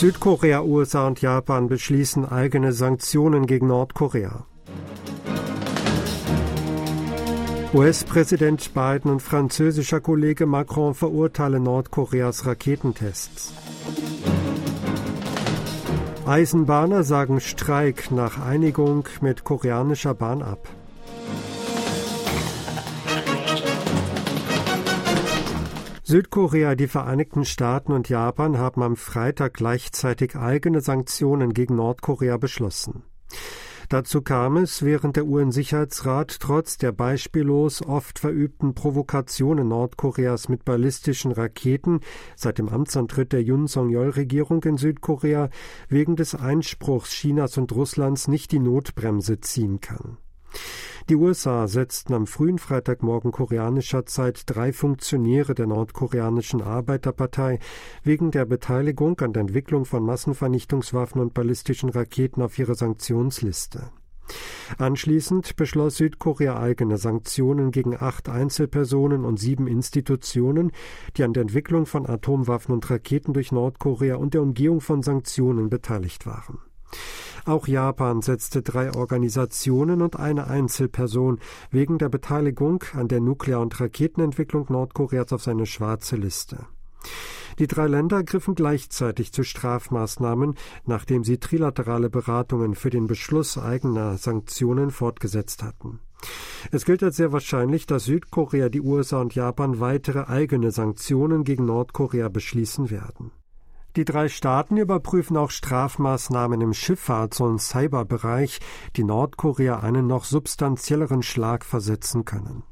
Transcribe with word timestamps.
Südkorea, 0.00 0.62
USA 0.62 1.08
und 1.08 1.20
Japan 1.20 1.68
beschließen 1.68 2.24
eigene 2.24 2.72
Sanktionen 2.72 3.46
gegen 3.46 3.66
Nordkorea. 3.66 4.46
US-Präsident 7.74 8.72
Biden 8.72 9.10
und 9.10 9.20
französischer 9.20 10.00
Kollege 10.00 10.46
Macron 10.46 10.94
verurteilen 10.94 11.64
Nordkoreas 11.64 12.46
Raketentests. 12.46 13.52
Eisenbahner 16.24 17.04
sagen 17.04 17.38
Streik 17.38 18.10
nach 18.10 18.40
Einigung 18.40 19.06
mit 19.20 19.44
koreanischer 19.44 20.14
Bahn 20.14 20.40
ab. 20.40 20.66
Südkorea, 26.10 26.74
die 26.74 26.88
Vereinigten 26.88 27.44
Staaten 27.44 27.92
und 27.92 28.08
Japan 28.08 28.58
haben 28.58 28.82
am 28.82 28.96
Freitag 28.96 29.54
gleichzeitig 29.54 30.34
eigene 30.34 30.80
Sanktionen 30.80 31.54
gegen 31.54 31.76
Nordkorea 31.76 32.36
beschlossen. 32.36 33.04
Dazu 33.88 34.20
kam 34.20 34.56
es, 34.56 34.82
während 34.82 35.14
der 35.14 35.26
UN-Sicherheitsrat 35.26 36.40
trotz 36.40 36.78
der 36.78 36.90
beispiellos 36.90 37.80
oft 37.86 38.18
verübten 38.18 38.74
Provokationen 38.74 39.68
Nordkoreas 39.68 40.48
mit 40.48 40.64
ballistischen 40.64 41.30
Raketen 41.30 42.00
seit 42.34 42.58
dem 42.58 42.68
Amtsantritt 42.68 43.32
der 43.32 43.44
Yun 43.44 43.68
Song-yeol-Regierung 43.68 44.64
in 44.64 44.78
Südkorea 44.78 45.48
wegen 45.88 46.16
des 46.16 46.34
Einspruchs 46.34 47.10
Chinas 47.12 47.56
und 47.56 47.70
Russlands 47.70 48.26
nicht 48.26 48.50
die 48.50 48.58
Notbremse 48.58 49.38
ziehen 49.38 49.80
kann. 49.80 50.16
Die 51.10 51.16
USA 51.16 51.66
setzten 51.66 52.14
am 52.14 52.28
frühen 52.28 52.60
Freitagmorgen 52.60 53.32
koreanischer 53.32 54.06
Zeit 54.06 54.44
drei 54.46 54.72
Funktionäre 54.72 55.56
der 55.56 55.66
nordkoreanischen 55.66 56.62
Arbeiterpartei 56.62 57.58
wegen 58.04 58.30
der 58.30 58.44
Beteiligung 58.44 59.18
an 59.18 59.32
der 59.32 59.40
Entwicklung 59.40 59.86
von 59.86 60.04
Massenvernichtungswaffen 60.04 61.20
und 61.20 61.34
ballistischen 61.34 61.88
Raketen 61.88 62.42
auf 62.42 62.56
ihre 62.60 62.76
Sanktionsliste. 62.76 63.90
Anschließend 64.78 65.56
beschloss 65.56 65.96
Südkorea 65.96 66.60
eigene 66.60 66.96
Sanktionen 66.96 67.72
gegen 67.72 68.00
acht 68.00 68.28
Einzelpersonen 68.28 69.24
und 69.24 69.40
sieben 69.40 69.66
Institutionen, 69.66 70.70
die 71.16 71.24
an 71.24 71.32
der 71.32 71.40
Entwicklung 71.40 71.86
von 71.86 72.08
Atomwaffen 72.08 72.72
und 72.72 72.88
Raketen 72.88 73.32
durch 73.32 73.50
Nordkorea 73.50 74.14
und 74.14 74.34
der 74.34 74.42
Umgehung 74.42 74.80
von 74.80 75.02
Sanktionen 75.02 75.70
beteiligt 75.70 76.24
waren. 76.24 76.60
Auch 77.44 77.66
Japan 77.66 78.22
setzte 78.22 78.62
drei 78.62 78.92
Organisationen 78.92 80.02
und 80.02 80.16
eine 80.16 80.46
Einzelperson 80.46 81.38
wegen 81.70 81.98
der 81.98 82.08
Beteiligung 82.08 82.84
an 82.94 83.08
der 83.08 83.20
Nuklear- 83.20 83.60
und 83.60 83.80
Raketenentwicklung 83.80 84.66
Nordkoreas 84.68 85.32
auf 85.32 85.42
seine 85.42 85.66
schwarze 85.66 86.16
Liste. 86.16 86.66
Die 87.58 87.66
drei 87.66 87.88
Länder 87.88 88.22
griffen 88.22 88.54
gleichzeitig 88.54 89.32
zu 89.32 89.42
Strafmaßnahmen, 89.42 90.54
nachdem 90.86 91.24
sie 91.24 91.38
trilaterale 91.38 92.08
Beratungen 92.08 92.74
für 92.74 92.90
den 92.90 93.06
Beschluss 93.06 93.58
eigener 93.58 94.16
Sanktionen 94.16 94.90
fortgesetzt 94.90 95.62
hatten. 95.62 96.00
Es 96.70 96.84
gilt 96.84 97.02
als 97.02 97.16
sehr 97.16 97.32
wahrscheinlich, 97.32 97.86
dass 97.86 98.04
Südkorea, 98.04 98.68
die 98.68 98.80
USA 98.80 99.20
und 99.20 99.34
Japan 99.34 99.80
weitere 99.80 100.26
eigene 100.26 100.70
Sanktionen 100.70 101.44
gegen 101.44 101.64
Nordkorea 101.64 102.28
beschließen 102.28 102.90
werden. 102.90 103.30
Die 103.96 104.04
drei 104.04 104.28
Staaten 104.28 104.76
überprüfen 104.76 105.36
auch 105.36 105.50
Strafmaßnahmen 105.50 106.60
im 106.60 106.72
Schifffahrts- 106.72 107.42
und 107.42 107.60
Cyberbereich, 107.60 108.60
die 108.96 109.04
Nordkorea 109.04 109.80
einen 109.80 110.06
noch 110.06 110.24
substanzielleren 110.24 111.22
Schlag 111.22 111.64
versetzen 111.64 112.24
können. 112.24 112.62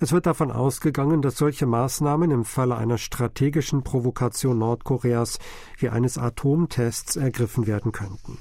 Es 0.00 0.12
wird 0.12 0.26
davon 0.26 0.50
ausgegangen, 0.50 1.22
dass 1.22 1.36
solche 1.36 1.66
Maßnahmen 1.66 2.30
im 2.30 2.44
Falle 2.44 2.76
einer 2.76 2.98
strategischen 2.98 3.82
Provokation 3.82 4.58
Nordkoreas 4.58 5.38
wie 5.78 5.88
eines 5.88 6.18
Atomtests 6.18 7.16
ergriffen 7.16 7.66
werden 7.66 7.92
könnten. 7.92 8.38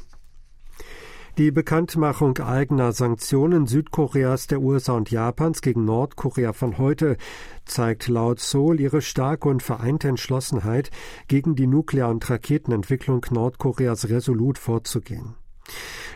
Die 1.38 1.52
Bekanntmachung 1.52 2.38
eigener 2.38 2.94
Sanktionen 2.94 3.68
Südkoreas, 3.68 4.48
der 4.48 4.62
USA 4.62 4.94
und 4.94 5.12
Japans 5.12 5.62
gegen 5.62 5.84
Nordkorea 5.84 6.54
von 6.54 6.78
heute 6.78 7.18
zeigt 7.66 8.08
laut 8.08 8.40
Seoul 8.40 8.80
ihre 8.80 9.02
starke 9.02 9.50
und 9.50 9.62
vereinte 9.62 10.08
Entschlossenheit, 10.08 10.92
gegen 11.28 11.58
die 11.58 11.68
Nuklear- 11.68 12.10
und 12.10 12.30
Raketenentwicklung 12.30 13.26
Nordkoreas 13.32 14.08
resolut 14.08 14.58
vorzugehen. 14.58 15.36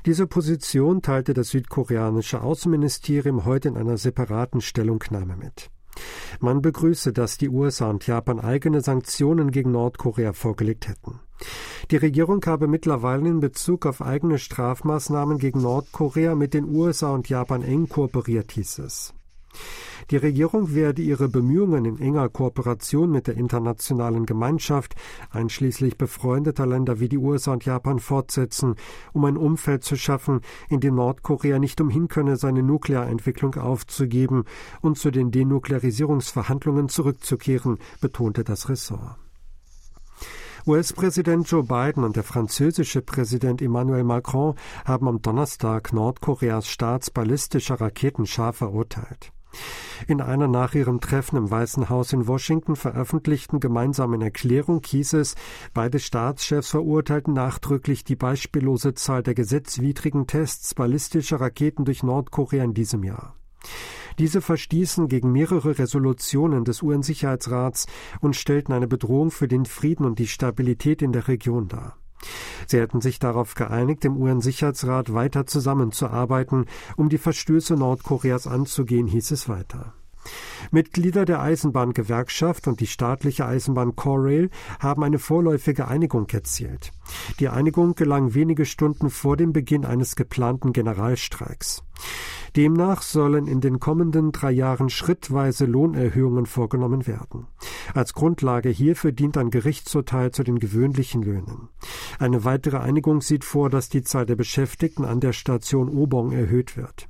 Diese 0.05 0.25
Position 0.25 1.01
teilte 1.01 1.33
das 1.33 1.49
südkoreanische 1.49 2.41
Außenministerium 2.41 3.43
heute 3.43 3.67
in 3.67 3.75
einer 3.75 3.97
separaten 3.97 4.61
Stellungnahme 4.61 5.35
mit. 5.35 5.69
Man 6.39 6.61
begrüße, 6.61 7.11
dass 7.11 7.37
die 7.37 7.49
USA 7.49 7.89
und 7.89 8.07
Japan 8.07 8.39
eigene 8.39 8.79
Sanktionen 8.79 9.51
gegen 9.51 9.71
Nordkorea 9.71 10.31
vorgelegt 10.31 10.87
hätten. 10.87 11.19
Die 11.91 11.97
Regierung 11.97 12.45
habe 12.45 12.67
mittlerweile 12.67 13.27
in 13.29 13.39
Bezug 13.39 13.85
auf 13.85 14.01
eigene 14.01 14.37
Strafmaßnahmen 14.37 15.37
gegen 15.37 15.61
Nordkorea 15.61 16.35
mit 16.35 16.53
den 16.53 16.65
USA 16.65 17.13
und 17.13 17.29
Japan 17.29 17.63
eng 17.63 17.89
kooperiert, 17.89 18.51
hieß 18.51 18.79
es. 18.79 19.13
Die 20.11 20.17
Regierung 20.17 20.73
werde 20.73 21.03
ihre 21.03 21.29
Bemühungen 21.29 21.85
in 21.85 21.99
enger 21.99 22.29
Kooperation 22.29 23.11
mit 23.11 23.27
der 23.27 23.37
internationalen 23.37 24.25
Gemeinschaft, 24.25 24.95
einschließlich 25.29 25.97
befreundeter 25.97 26.65
Länder 26.65 26.99
wie 26.99 27.09
die 27.09 27.17
USA 27.17 27.53
und 27.53 27.65
Japan, 27.65 27.99
fortsetzen, 27.99 28.75
um 29.13 29.25
ein 29.25 29.37
Umfeld 29.37 29.83
zu 29.83 29.95
schaffen, 29.95 30.41
in 30.67 30.79
dem 30.79 30.95
Nordkorea 30.95 31.59
nicht 31.59 31.79
umhin 31.79 32.07
könne, 32.07 32.37
seine 32.37 32.63
Nuklearentwicklung 32.63 33.55
aufzugeben 33.55 34.45
und 34.81 34.97
zu 34.97 35.11
den 35.11 35.29
Denuklearisierungsverhandlungen 35.29 36.89
zurückzukehren, 36.89 37.77
betonte 38.01 38.43
das 38.43 38.67
Ressort. 38.67 39.28
US-Präsident 40.67 41.49
Joe 41.49 41.63
Biden 41.63 42.03
und 42.03 42.15
der 42.15 42.23
französische 42.23 43.01
Präsident 43.01 43.61
Emmanuel 43.61 44.03
Macron 44.03 44.55
haben 44.85 45.07
am 45.07 45.21
Donnerstag 45.21 45.93
Nordkoreas 45.93 46.67
staatsballistischer 46.67 47.79
Raketen 47.79 48.25
scharf 48.25 48.57
verurteilt. 48.57 49.31
In 50.07 50.21
einer 50.21 50.47
nach 50.47 50.75
ihrem 50.75 51.01
Treffen 51.01 51.37
im 51.37 51.49
Weißen 51.49 51.89
Haus 51.89 52.13
in 52.13 52.27
Washington 52.27 52.75
veröffentlichten 52.75 53.59
gemeinsamen 53.59 54.21
Erklärung 54.21 54.81
hieß 54.85 55.13
es, 55.13 55.35
beide 55.73 55.99
Staatschefs 55.99 56.69
verurteilten 56.69 57.33
nachdrücklich 57.33 58.03
die 58.03 58.15
beispiellose 58.15 58.93
Zahl 58.93 59.23
der 59.23 59.33
gesetzwidrigen 59.33 60.27
Tests 60.27 60.75
ballistischer 60.75 61.41
Raketen 61.41 61.85
durch 61.85 62.03
Nordkorea 62.03 62.63
in 62.63 62.73
diesem 62.73 63.03
Jahr. 63.03 63.35
Diese 64.19 64.41
verstießen 64.41 65.07
gegen 65.07 65.31
mehrere 65.31 65.79
Resolutionen 65.79 66.65
des 66.65 66.81
UN-Sicherheitsrats 66.81 67.87
und 68.19 68.35
stellten 68.35 68.73
eine 68.73 68.87
Bedrohung 68.87 69.31
für 69.31 69.47
den 69.47 69.65
Frieden 69.65 70.05
und 70.05 70.19
die 70.19 70.27
Stabilität 70.27 71.01
in 71.01 71.13
der 71.13 71.29
Region 71.29 71.69
dar. 71.69 71.95
Sie 72.67 72.79
hätten 72.79 72.99
sich 72.99 73.19
darauf 73.19 73.55
geeinigt, 73.55 74.03
im 74.03 74.17
UN-Sicherheitsrat 74.17 75.13
weiter 75.13 75.45
zusammenzuarbeiten, 75.45 76.65
um 76.97 77.07
die 77.07 77.17
Verstöße 77.17 77.75
Nordkoreas 77.75 78.45
anzugehen, 78.45 79.07
hieß 79.07 79.31
es 79.31 79.47
weiter. 79.47 79.93
Mitglieder 80.71 81.25
der 81.25 81.41
Eisenbahngewerkschaft 81.41 82.67
und 82.67 82.79
die 82.79 82.87
staatliche 82.87 83.45
Eisenbahn 83.45 83.95
Corail 83.95 84.49
haben 84.79 85.03
eine 85.03 85.19
vorläufige 85.19 85.87
Einigung 85.87 86.27
erzielt. 86.29 86.91
Die 87.39 87.49
Einigung 87.49 87.95
gelang 87.95 88.33
wenige 88.33 88.65
Stunden 88.65 89.09
vor 89.09 89.37
dem 89.37 89.53
Beginn 89.53 89.85
eines 89.85 90.15
geplanten 90.15 90.73
Generalstreiks. 90.73 91.83
Demnach 92.55 93.01
sollen 93.01 93.47
in 93.47 93.61
den 93.61 93.79
kommenden 93.79 94.31
drei 94.31 94.51
Jahren 94.51 94.89
schrittweise 94.89 95.65
Lohnerhöhungen 95.65 96.45
vorgenommen 96.45 97.05
werden. 97.05 97.47
Als 97.93 98.13
Grundlage 98.13 98.69
hierfür 98.69 99.11
dient 99.11 99.37
ein 99.37 99.51
Gerichtsurteil 99.51 100.31
zu 100.31 100.43
den 100.43 100.59
gewöhnlichen 100.59 101.21
Löhnen. 101.21 101.69
Eine 102.17 102.43
weitere 102.45 102.77
Einigung 102.77 103.21
sieht 103.21 103.43
vor, 103.43 103.69
dass 103.69 103.89
die 103.89 104.03
Zahl 104.03 104.25
der 104.25 104.35
Beschäftigten 104.35 105.05
an 105.05 105.19
der 105.19 105.33
Station 105.33 105.89
Obong 105.89 106.31
erhöht 106.31 106.77
wird. 106.77 107.08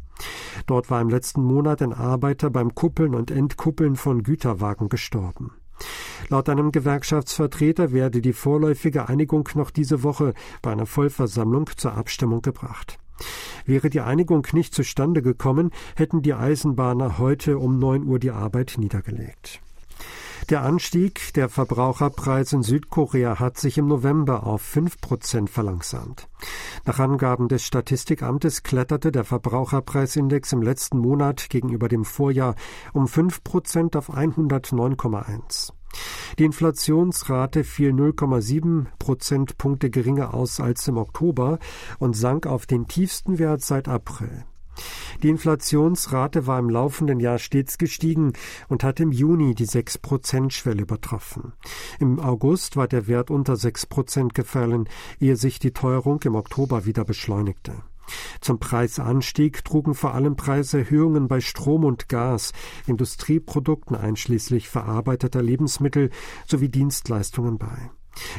Dort 0.66 0.90
war 0.90 1.02
im 1.02 1.10
letzten 1.10 1.44
Monat 1.44 1.82
ein 1.82 1.94
Arbeiter 1.94 2.50
beim 2.50 2.76
Kuppeln 2.76 3.16
und 3.16 3.32
Entkuppeln 3.32 3.96
von 3.96 4.24
Güterwagen 4.24 4.90
gestorben. 4.90 5.52
Laut 6.28 6.50
einem 6.50 6.72
Gewerkschaftsvertreter 6.72 7.92
werde 7.92 8.22
die 8.22 8.34
vorläufige 8.34 9.08
Einigung 9.08 9.48
noch 9.56 9.72
diese 9.72 10.04
Woche 10.04 10.34
bei 10.62 10.72
einer 10.72 10.86
Vollversammlung 10.86 11.70
zur 11.76 11.94
Abstimmung 11.94 12.42
gebracht. 12.42 13.00
Wäre 13.66 13.90
die 13.90 14.02
Einigung 14.02 14.46
nicht 14.54 14.74
zustande 14.74 15.22
gekommen, 15.22 15.72
hätten 15.96 16.22
die 16.22 16.34
Eisenbahner 16.34 17.18
heute 17.18 17.58
um 17.58 17.80
neun 17.80 18.06
Uhr 18.06 18.20
die 18.20 18.32
Arbeit 18.32 18.76
niedergelegt. 18.78 19.62
Der 20.48 20.64
Anstieg 20.64 21.34
der 21.34 21.50
Verbraucherpreise 21.50 22.56
in 22.56 22.64
Südkorea 22.64 23.40
hat 23.40 23.58
sich 23.58 23.78
im 23.78 23.88
November 23.88 24.48
auf 24.48 24.62
fünf 24.62 25.00
Prozent 25.02 25.50
verlangsamt. 25.50 26.28
Nach 26.86 27.00
Angaben 27.00 27.50
des 27.50 27.64
Statistikamtes 27.64 28.64
kletterte 28.64 29.12
der 29.12 29.26
Verbraucherpreisindex 29.26 30.54
im 30.54 30.62
letzten 30.62 30.98
Monat 31.00 31.50
gegenüber 31.50 31.88
dem 31.88 32.06
Vorjahr 32.06 32.56
um 32.94 33.08
fünf 33.08 33.44
Prozent 33.44 33.96
auf 33.96 34.12
109,1. 34.12 35.74
Die 36.38 36.46
Inflationsrate 36.46 37.64
fiel 37.64 37.92
0,7 37.92 38.86
Prozentpunkte 38.98 39.90
geringer 39.90 40.34
aus 40.34 40.60
als 40.60 40.88
im 40.88 40.98
Oktober 40.98 41.60
und 41.98 42.16
sank 42.16 42.48
auf 42.48 42.66
den 42.66 42.88
tiefsten 42.88 43.40
Wert 43.40 43.62
seit 43.62 43.88
April. 43.88 44.46
Die 45.24 45.30
Inflationsrate 45.30 46.48
war 46.48 46.60
im 46.60 46.70
laufenden 46.70 47.20
Jahr 47.20 47.40
stets 47.40 47.78
gestiegen 47.78 48.34
und 48.68 48.84
hat 48.84 49.00
im 49.00 49.12
Juni 49.12 49.56
die 49.56 49.68
6-Prozent-Schwelle 49.68 50.82
übertroffen. 50.82 51.54
Im 52.00 52.20
August 52.20 52.78
war 52.78 52.88
der 52.88 53.08
Wert 53.08 53.30
unter 53.30 53.56
6 53.56 53.86
Prozent 53.88 54.36
gefallen, 54.36 54.88
ehe 55.20 55.36
sich 55.36 55.60
die 55.60 55.72
Teuerung 55.72 56.22
im 56.24 56.36
Oktober 56.36 56.86
wieder 56.86 57.04
beschleunigte. 57.04 57.74
Zum 58.42 58.60
Preisanstieg 58.60 59.64
trugen 59.64 59.94
vor 59.94 60.14
allem 60.14 60.36
Preiserhöhungen 60.36 61.28
bei 61.28 61.42
Strom 61.42 61.84
und 61.84 62.10
Gas, 62.10 62.54
Industrieprodukten 62.88 63.96
einschließlich 63.96 64.70
verarbeiteter 64.70 65.42
Lebensmittel 65.42 66.10
sowie 66.48 66.70
Dienstleistungen 66.70 67.58
bei. 67.58 67.92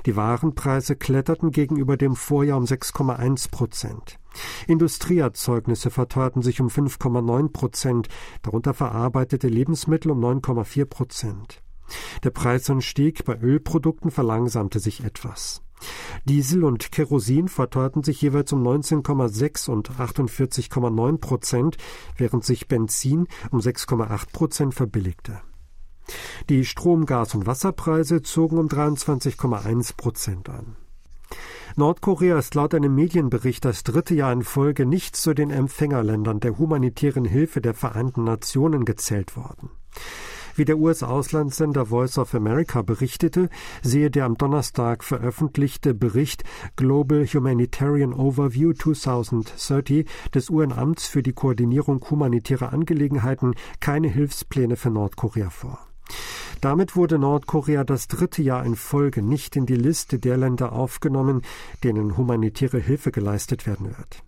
Die 0.06 0.16
Warenpreise 0.16 0.96
kletterten 0.96 1.50
gegenüber 1.50 1.96
dem 1.96 2.16
Vorjahr 2.16 2.58
um 2.58 2.64
6,1 2.64 3.50
Prozent. 3.50 4.18
Industrieerzeugnisse 4.66 5.90
verteuerten 5.90 6.42
sich 6.42 6.60
um 6.60 6.68
5,9 6.68 7.50
Prozent, 7.52 8.08
darunter 8.42 8.74
verarbeitete 8.74 9.48
Lebensmittel 9.48 10.10
um 10.10 10.24
9,4 10.24 10.84
Prozent. 10.84 11.62
Der 12.22 12.30
Preisanstieg 12.30 13.24
bei 13.24 13.38
Ölprodukten 13.38 14.10
verlangsamte 14.10 14.78
sich 14.78 15.02
etwas. 15.02 15.62
Diesel 16.24 16.64
und 16.64 16.92
Kerosin 16.92 17.48
verteuerten 17.48 18.02
sich 18.02 18.20
jeweils 18.20 18.52
um 18.52 18.62
19,6 18.62 19.70
und 19.70 19.90
48,9 19.90 21.18
Prozent, 21.18 21.76
während 22.16 22.44
sich 22.44 22.68
Benzin 22.68 23.26
um 23.50 23.60
6,8 23.60 24.32
Prozent 24.32 24.74
verbilligte. 24.74 25.40
Die 26.48 26.64
Strom-, 26.64 27.06
Gas- 27.06 27.34
und 27.34 27.46
Wasserpreise 27.46 28.22
zogen 28.22 28.58
um 28.58 28.66
23,1 28.66 29.96
Prozent 29.96 30.48
an. 30.48 30.76
Nordkorea 31.76 32.38
ist 32.38 32.54
laut 32.54 32.74
einem 32.74 32.94
Medienbericht 32.94 33.64
das 33.64 33.84
dritte 33.84 34.14
Jahr 34.14 34.32
in 34.32 34.42
Folge 34.42 34.86
nicht 34.86 35.14
zu 35.14 35.34
den 35.34 35.50
Empfängerländern 35.50 36.40
der 36.40 36.58
humanitären 36.58 37.24
Hilfe 37.24 37.60
der 37.60 37.74
Vereinten 37.74 38.24
Nationen 38.24 38.84
gezählt 38.84 39.36
worden. 39.36 39.70
Wie 40.56 40.64
der 40.64 40.78
US-Auslandssender 40.78 41.86
Voice 41.86 42.18
of 42.18 42.34
America 42.34 42.82
berichtete, 42.82 43.48
sehe 43.82 44.10
der 44.10 44.24
am 44.24 44.36
Donnerstag 44.36 45.04
veröffentlichte 45.04 45.94
Bericht 45.94 46.42
Global 46.76 47.24
Humanitarian 47.24 48.12
Overview 48.12 48.72
2030 48.72 50.06
des 50.34 50.50
UN-Amts 50.50 51.06
für 51.06 51.22
die 51.22 51.32
Koordinierung 51.32 52.04
humanitärer 52.10 52.72
Angelegenheiten 52.72 53.54
keine 53.78 54.08
Hilfspläne 54.08 54.76
für 54.76 54.90
Nordkorea 54.90 55.50
vor. 55.50 55.89
Damit 56.60 56.94
wurde 56.94 57.18
Nordkorea 57.18 57.84
das 57.84 58.06
dritte 58.06 58.42
Jahr 58.42 58.64
in 58.64 58.76
Folge 58.76 59.22
nicht 59.22 59.56
in 59.56 59.66
die 59.66 59.76
Liste 59.76 60.18
der 60.18 60.36
Länder 60.36 60.72
aufgenommen, 60.72 61.42
denen 61.82 62.16
humanitäre 62.16 62.78
Hilfe 62.78 63.12
geleistet 63.12 63.66
werden 63.66 63.96
wird. 63.96 64.22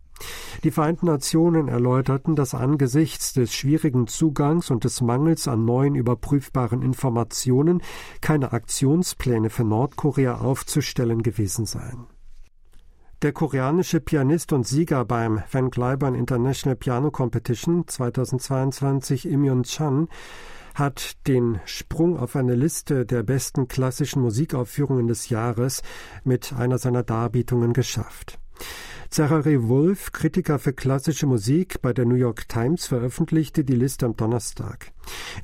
Die 0.62 0.70
Vereinten 0.70 1.06
Nationen 1.06 1.68
erläuterten, 1.68 2.36
dass 2.36 2.54
angesichts 2.54 3.32
des 3.32 3.52
schwierigen 3.52 4.06
Zugangs 4.06 4.70
und 4.70 4.84
des 4.84 5.00
Mangels 5.00 5.48
an 5.48 5.64
neuen 5.64 5.94
überprüfbaren 5.94 6.82
Informationen 6.82 7.82
keine 8.20 8.52
Aktionspläne 8.52 9.50
für 9.50 9.64
Nordkorea 9.64 10.36
aufzustellen 10.36 11.22
gewesen 11.22 11.66
seien. 11.66 12.06
Der 13.22 13.32
koreanische 13.32 14.00
Pianist 14.00 14.52
und 14.52 14.66
Sieger 14.66 15.04
beim 15.04 15.42
Van 15.50 15.70
Cliburn 15.70 16.14
International 16.14 16.76
Piano 16.76 17.10
Competition 17.10 17.86
2022 17.86 19.26
Im 19.26 19.44
Yun 19.44 19.62
Chan 19.62 20.08
hat 20.74 21.26
den 21.26 21.60
Sprung 21.64 22.18
auf 22.18 22.36
eine 22.36 22.54
Liste 22.54 23.06
der 23.06 23.22
besten 23.22 23.68
klassischen 23.68 24.22
Musikaufführungen 24.22 25.06
des 25.06 25.28
Jahres 25.28 25.82
mit 26.24 26.52
einer 26.52 26.78
seiner 26.78 27.02
Darbietungen 27.02 27.72
geschafft. 27.72 28.38
Zachary 29.12 29.68
Wolf, 29.68 30.12
Kritiker 30.12 30.58
für 30.58 30.72
klassische 30.72 31.26
Musik 31.26 31.82
bei 31.82 31.92
der 31.92 32.06
New 32.06 32.14
York 32.14 32.48
Times, 32.48 32.86
veröffentlichte 32.86 33.62
die 33.62 33.74
Liste 33.74 34.06
am 34.06 34.16
Donnerstag. 34.16 34.90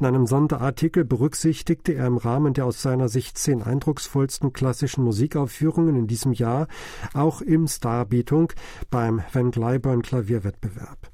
In 0.00 0.06
einem 0.06 0.26
Sonderartikel 0.26 1.04
berücksichtigte 1.04 1.92
er 1.92 2.06
im 2.06 2.16
Rahmen 2.16 2.54
der 2.54 2.64
aus 2.64 2.80
seiner 2.80 3.10
Sicht 3.10 3.36
zehn 3.36 3.62
eindrucksvollsten 3.62 4.54
klassischen 4.54 5.04
Musikaufführungen 5.04 5.96
in 5.96 6.06
diesem 6.06 6.32
Jahr 6.32 6.66
auch 7.12 7.42
Ims 7.42 7.80
Darbietung 7.80 8.54
beim 8.88 9.22
Van 9.34 9.50
Cliburn 9.50 10.00
Klavierwettbewerb. 10.00 11.10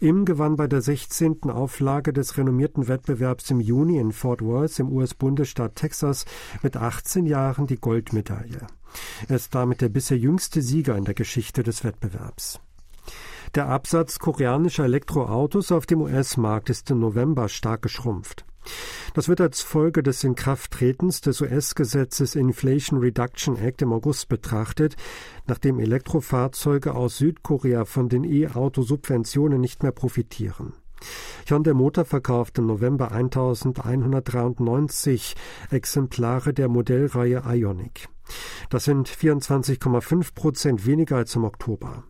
Im 0.00 0.24
gewann 0.24 0.56
bei 0.56 0.66
der 0.66 0.80
16. 0.80 1.50
Auflage 1.50 2.12
des 2.12 2.36
renommierten 2.36 2.88
Wettbewerbs 2.88 3.50
im 3.50 3.60
Juni 3.60 3.98
in 3.98 4.12
Fort 4.12 4.42
Worth 4.42 4.78
im 4.78 4.92
US-Bundesstaat 4.92 5.76
Texas 5.76 6.24
mit 6.62 6.76
18 6.76 7.26
Jahren 7.26 7.66
die 7.66 7.78
Goldmedaille. 7.78 8.66
Er 9.28 9.36
ist 9.36 9.54
damit 9.54 9.80
der 9.80 9.88
bisher 9.88 10.18
jüngste 10.18 10.62
Sieger 10.62 10.96
in 10.96 11.04
der 11.04 11.14
Geschichte 11.14 11.62
des 11.62 11.84
Wettbewerbs. 11.84 12.60
Der 13.54 13.68
Absatz 13.68 14.18
koreanischer 14.18 14.84
Elektroautos 14.84 15.72
auf 15.72 15.86
dem 15.86 16.00
US-Markt 16.00 16.70
ist 16.70 16.90
im 16.90 17.00
November 17.00 17.48
stark 17.48 17.82
geschrumpft. 17.82 18.46
Das 19.14 19.28
wird 19.28 19.40
als 19.40 19.60
Folge 19.60 20.02
des 20.02 20.24
Inkrafttretens 20.24 21.20
des 21.20 21.40
US-Gesetzes 21.40 22.34
Inflation 22.34 23.00
Reduction 23.00 23.56
Act 23.56 23.82
im 23.82 23.92
August 23.92 24.28
betrachtet, 24.28 24.96
nachdem 25.46 25.78
Elektrofahrzeuge 25.78 26.94
aus 26.94 27.18
Südkorea 27.18 27.84
von 27.84 28.08
den 28.08 28.24
E-Auto-Subventionen 28.24 29.60
nicht 29.60 29.82
mehr 29.82 29.92
profitieren. 29.92 30.74
Hyundai 31.46 31.74
Motor 31.74 32.04
verkauft 32.04 32.58
im 32.58 32.66
November 32.66 33.12
1193 33.12 35.34
Exemplare 35.70 36.54
der 36.54 36.68
Modellreihe 36.68 37.42
Ioniq. 37.46 38.08
Das 38.70 38.84
sind 38.84 39.08
24,5 39.08 40.34
Prozent 40.34 40.86
weniger 40.86 41.16
als 41.16 41.34
im 41.34 41.44
Oktober. 41.44 42.04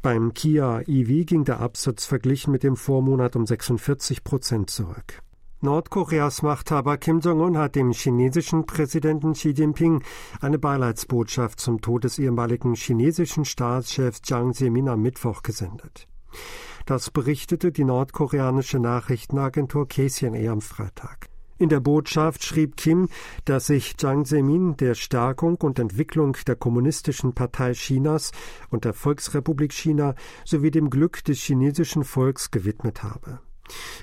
Beim 0.00 0.32
Kia 0.34 0.82
EV 0.86 1.26
ging 1.26 1.44
der 1.44 1.60
Absatz 1.60 2.06
verglichen 2.06 2.52
mit 2.52 2.62
dem 2.62 2.76
Vormonat 2.76 3.36
um 3.36 3.46
46 3.46 4.24
Prozent 4.24 4.70
zurück. 4.70 5.22
Nordkoreas 5.64 6.42
Machthaber 6.42 6.96
Kim 6.96 7.20
Jong-un 7.20 7.56
hat 7.56 7.76
dem 7.76 7.92
chinesischen 7.92 8.66
Präsidenten 8.66 9.34
Xi 9.34 9.50
Jinping 9.50 10.02
eine 10.40 10.58
Beileidsbotschaft 10.58 11.60
zum 11.60 11.80
Tod 11.80 12.02
des 12.02 12.18
ehemaligen 12.18 12.74
chinesischen 12.74 13.44
Staatschefs 13.44 14.22
Jiang 14.24 14.54
Zemin 14.54 14.88
am 14.88 15.02
Mittwoch 15.02 15.44
gesendet. 15.44 16.08
Das 16.84 17.12
berichtete 17.12 17.70
die 17.70 17.84
nordkoreanische 17.84 18.80
Nachrichtenagentur 18.80 19.86
KCNA 19.86 20.50
am 20.50 20.62
Freitag. 20.62 21.28
In 21.58 21.68
der 21.68 21.78
Botschaft 21.78 22.42
schrieb 22.42 22.76
Kim, 22.76 23.08
dass 23.44 23.66
sich 23.66 23.94
Jiang 24.00 24.24
Zemin 24.24 24.76
der 24.78 24.96
Stärkung 24.96 25.58
und 25.60 25.78
Entwicklung 25.78 26.36
der 26.44 26.56
Kommunistischen 26.56 27.34
Partei 27.34 27.74
Chinas 27.74 28.32
und 28.70 28.84
der 28.84 28.94
Volksrepublik 28.94 29.72
China 29.72 30.16
sowie 30.44 30.72
dem 30.72 30.90
Glück 30.90 31.22
des 31.22 31.38
chinesischen 31.38 32.02
Volks 32.02 32.50
gewidmet 32.50 33.04
habe. 33.04 33.38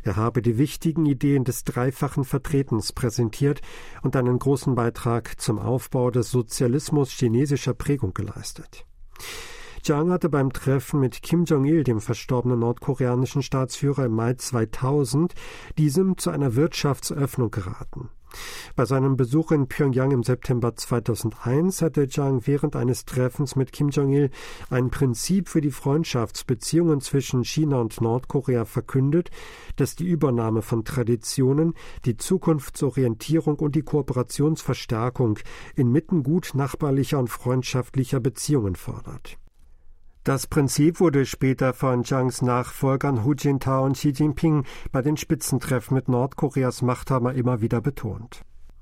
Er 0.03 0.15
habe 0.15 0.41
die 0.41 0.57
wichtigen 0.57 1.05
Ideen 1.05 1.43
des 1.43 1.63
dreifachen 1.63 2.23
Vertretens 2.23 2.93
präsentiert 2.93 3.61
und 4.01 4.15
einen 4.15 4.39
großen 4.39 4.75
Beitrag 4.75 5.39
zum 5.39 5.59
Aufbau 5.59 6.11
des 6.11 6.31
Sozialismus 6.31 7.11
chinesischer 7.11 7.73
Prägung 7.73 8.13
geleistet. 8.13 8.85
Jiang 9.83 10.11
hatte 10.11 10.29
beim 10.29 10.51
Treffen 10.51 10.99
mit 10.99 11.21
Kim 11.21 11.45
Jong-il, 11.45 11.83
dem 11.83 12.01
verstorbenen 12.01 12.59
nordkoreanischen 12.59 13.41
Staatsführer, 13.41 14.05
im 14.05 14.13
Mai 14.13 14.33
2000 14.33 15.33
diesem 15.77 16.17
zu 16.17 16.29
einer 16.29 16.55
Wirtschaftsöffnung 16.55 17.49
geraten. 17.49 18.09
Bei 18.79 18.85
seinem 18.85 19.17
Besuch 19.17 19.51
in 19.51 19.67
Pyongyang 19.67 20.11
im 20.11 20.23
September 20.23 20.73
2001 20.73 21.81
hatte 21.81 22.03
Jiang 22.03 22.47
während 22.47 22.77
eines 22.77 23.03
Treffens 23.03 23.57
mit 23.57 23.73
Kim 23.73 23.89
Jong-il 23.89 24.29
ein 24.69 24.89
Prinzip 24.89 25.49
für 25.49 25.59
die 25.59 25.71
Freundschaftsbeziehungen 25.71 27.01
zwischen 27.01 27.43
China 27.43 27.81
und 27.81 27.99
Nordkorea 27.99 28.63
verkündet, 28.63 29.31
das 29.75 29.97
die 29.97 30.07
Übernahme 30.07 30.61
von 30.61 30.85
Traditionen, 30.85 31.73
die 32.05 32.15
Zukunftsorientierung 32.15 33.59
und 33.59 33.75
die 33.75 33.81
Kooperationsverstärkung 33.81 35.39
inmitten 35.75 36.23
gut 36.23 36.51
nachbarlicher 36.53 37.19
und 37.19 37.27
freundschaftlicher 37.27 38.21
Beziehungen 38.21 38.77
fordert. 38.77 39.37
Das 40.23 40.47
Prinzip 40.47 41.01
wurde 41.01 41.25
später 41.25 41.73
von 41.73 42.03
Jiangs 42.03 42.41
Nachfolgern 42.41 43.25
Hu 43.25 43.33
Jintao 43.33 43.83
und 43.83 43.97
Xi 43.97 44.11
Jinping 44.11 44.63
bei 44.93 45.01
den 45.01 45.17
Spitzentreffen 45.17 45.95
mit 45.95 46.07
Nordkoreas 46.07 46.81
Machthaber 46.81 47.33
immer 47.33 47.59
wieder 47.59 47.81
betont. 47.81 48.45